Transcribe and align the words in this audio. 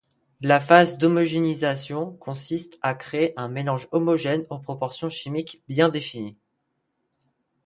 La 0.41 0.59
phase 0.59 0.97
d'homogénéisation 0.97 2.13
consiste 2.15 2.79
à 2.81 2.95
créer 2.95 3.33
un 3.39 3.49
mélange 3.49 3.87
homogène 3.91 4.47
aux 4.49 4.57
proportions 4.57 5.11
chimiques 5.11 5.61
bien 5.67 5.89
définies. 5.89 6.39